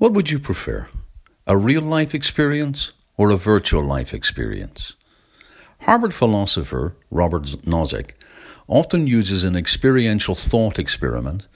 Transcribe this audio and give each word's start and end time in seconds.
What 0.00 0.14
would 0.14 0.30
you 0.30 0.38
prefer? 0.38 0.88
A 1.46 1.58
real 1.58 1.82
life 1.82 2.14
experience 2.14 2.92
or 3.18 3.28
a 3.28 3.36
virtual 3.36 3.84
life 3.84 4.14
experience? 4.14 4.94
Harvard 5.80 6.14
philosopher 6.14 6.96
Robert 7.10 7.42
Nozick 7.66 8.12
often 8.66 9.06
uses 9.06 9.44
an 9.44 9.56
experiential 9.56 10.34
thought 10.34 10.78
experiment 10.78 11.48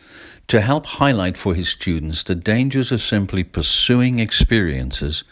to 0.49 0.61
help 0.61 0.85
highlight 0.85 1.38
for 1.38 1.54
his 1.54 1.71
students 1.71 2.22
the 2.22 2.35
dangers 2.35 2.93
of 2.93 3.01
simply 3.01 3.45
pursuing 3.45 4.18
experiences 4.18 5.24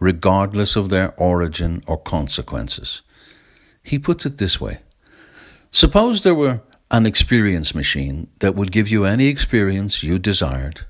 regardless 0.00 0.74
of 0.74 0.88
their 0.88 1.14
origin 1.16 1.84
or 1.86 1.96
consequences. 1.96 3.00
He 3.84 3.96
puts 3.96 4.26
it 4.26 4.38
this 4.38 4.60
way 4.60 4.80
Suppose 5.70 6.22
there 6.22 6.34
were 6.34 6.62
an 6.90 7.06
experience 7.06 7.76
machine 7.76 8.26
that 8.40 8.56
would 8.56 8.72
give 8.72 8.88
you 8.88 9.04
any 9.04 9.28
experience 9.28 10.02
you 10.02 10.18
desired 10.18 10.84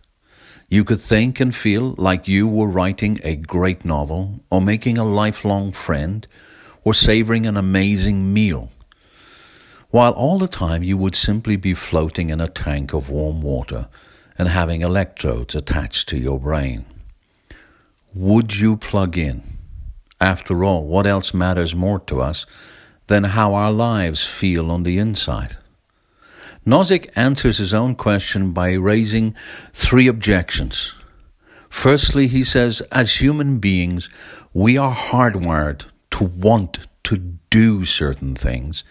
you 0.69 0.85
could 0.85 1.01
think 1.01 1.39
and 1.41 1.55
feel 1.55 1.95
like 1.96 2.27
you 2.27 2.49
were 2.49 2.69
writing 2.69 3.21
a 3.22 3.36
great 3.36 3.85
novel, 3.85 4.40
or 4.50 4.61
making 4.61 4.99
a 4.99 5.04
lifelong 5.04 5.73
friend, 5.73 6.27
or 6.85 6.93
savoring 6.93 7.46
an 7.46 7.57
amazing 7.57 8.32
meal, 8.32 8.71
while 9.90 10.13
all 10.13 10.39
the 10.39 10.49
time 10.49 10.82
you 10.82 10.96
would 10.96 11.14
simply 11.14 11.57
be 11.57 11.75
floating 11.75 12.31
in 12.31 12.40
a 12.40 12.49
tank 12.49 12.93
of 12.93 13.11
warm 13.11 13.43
water 13.43 13.89
and 14.39 14.49
having 14.49 14.82
electrodes 14.82 15.54
attached 15.54 16.09
to 16.09 16.18
your 16.18 16.39
brain. 16.39 16.85
Would 18.14 18.57
you 18.57 18.76
plug 18.76 19.17
in? 19.17 19.59
After 20.21 20.64
all, 20.64 20.85
what 20.85 21.07
else 21.07 21.32
matters 21.35 21.75
more 21.75 22.01
to 22.01 22.21
us 22.21 22.46
than 23.07 23.25
how 23.25 23.54
our 23.54 23.73
lives 23.73 24.25
feel 24.25 24.71
on 24.71 24.82
the 24.82 24.98
inside? 24.98 25.57
Nozick 26.66 27.11
answers 27.14 27.58
his 27.58 27.72
own 27.72 27.94
question 27.94 28.50
by 28.50 28.72
raising 28.72 29.36
three 29.72 30.08
objections. 30.08 30.94
Firstly, 31.68 32.27
he 32.27 32.42
says, 32.42 32.80
as 32.91 33.20
human 33.20 33.58
beings, 33.58 34.11
we 34.52 34.77
are 34.77 34.95
hardwired 34.95 35.84
to 36.11 36.25
want 36.25 36.89
to 37.05 37.19
do 37.50 37.84
certain 37.84 38.34
things 38.34 38.83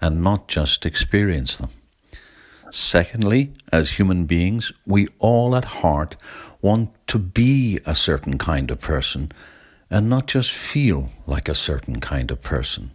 and 0.00 0.22
not 0.22 0.46
just 0.46 0.86
experience 0.86 1.56
them. 1.56 1.70
Secondly, 2.70 3.52
as 3.72 3.92
human 3.92 4.26
beings, 4.26 4.72
we 4.86 5.08
all 5.18 5.56
at 5.56 5.64
heart 5.64 6.16
want 6.62 6.90
to 7.08 7.18
be 7.18 7.80
a 7.84 7.96
certain 7.96 8.38
kind 8.38 8.70
of 8.70 8.80
person 8.80 9.32
and 9.90 10.08
not 10.08 10.28
just 10.28 10.52
feel 10.52 11.10
like 11.26 11.48
a 11.48 11.54
certain 11.54 12.00
kind 12.00 12.30
of 12.30 12.42
person. 12.42 12.92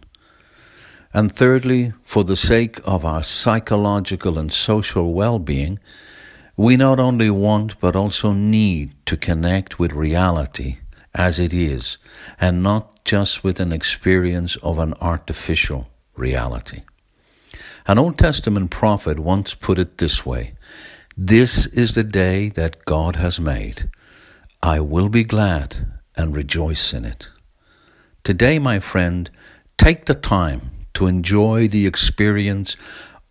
And 1.12 1.32
thirdly, 1.32 1.92
for 2.04 2.22
the 2.22 2.36
sake 2.36 2.78
of 2.84 3.04
our 3.04 3.22
psychological 3.22 4.38
and 4.38 4.52
social 4.52 5.12
well 5.12 5.38
being, 5.38 5.80
we 6.56 6.76
not 6.76 7.00
only 7.00 7.30
want 7.30 7.80
but 7.80 7.96
also 7.96 8.32
need 8.32 8.94
to 9.06 9.16
connect 9.16 9.78
with 9.78 9.92
reality 9.92 10.78
as 11.12 11.40
it 11.40 11.52
is, 11.52 11.98
and 12.40 12.62
not 12.62 13.04
just 13.04 13.42
with 13.42 13.58
an 13.58 13.72
experience 13.72 14.54
of 14.56 14.78
an 14.78 14.94
artificial 15.00 15.88
reality. 16.16 16.82
An 17.86 17.98
Old 17.98 18.16
Testament 18.16 18.70
prophet 18.70 19.18
once 19.18 19.54
put 19.54 19.78
it 19.78 19.98
this 19.98 20.24
way 20.24 20.54
This 21.16 21.66
is 21.66 21.94
the 21.94 22.04
day 22.04 22.50
that 22.50 22.84
God 22.84 23.16
has 23.16 23.40
made. 23.40 23.90
I 24.62 24.78
will 24.78 25.08
be 25.08 25.24
glad 25.24 25.98
and 26.16 26.36
rejoice 26.36 26.92
in 26.92 27.04
it. 27.04 27.28
Today, 28.22 28.60
my 28.60 28.78
friend, 28.78 29.28
take 29.76 30.04
the 30.04 30.14
time 30.14 30.70
to 31.00 31.06
enjoy 31.06 31.66
the 31.66 31.86
experience 31.86 32.76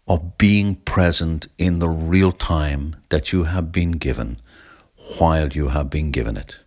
of 0.07 0.39
being 0.39 0.73
present 0.73 1.47
in 1.59 1.77
the 1.77 1.87
real 1.87 2.31
time 2.31 2.95
that 3.09 3.31
you 3.31 3.43
have 3.43 3.71
been 3.71 3.91
given 3.91 4.39
while 5.19 5.49
you 5.49 5.67
have 5.67 5.87
been 5.87 6.09
given 6.09 6.35
it. 6.35 6.57